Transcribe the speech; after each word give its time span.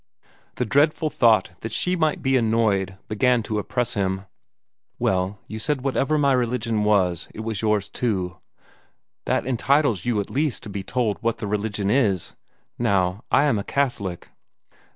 The 0.55 0.65
dreadful 0.65 1.11
thought 1.11 1.51
that 1.61 1.71
she 1.71 1.95
might 1.95 2.23
be 2.23 2.35
annoyed 2.35 2.97
began 3.07 3.43
to 3.43 3.59
oppress 3.59 3.93
him. 3.93 4.23
"Well, 4.97 5.37
you 5.45 5.59
said 5.59 5.81
whatever 5.81 6.17
my 6.17 6.33
religion 6.33 6.83
was, 6.83 7.27
it 7.35 7.41
was 7.41 7.61
yours 7.61 7.87
too. 7.87 8.37
That 9.25 9.45
entitles 9.45 10.03
you 10.03 10.19
at 10.19 10.31
least 10.31 10.63
to 10.63 10.69
be 10.71 10.81
told 10.81 11.19
what 11.21 11.37
the 11.37 11.45
religion 11.45 11.91
is. 11.91 12.33
Now, 12.79 13.23
I 13.29 13.43
am 13.43 13.59
a 13.59 13.63
Catholic." 13.63 14.29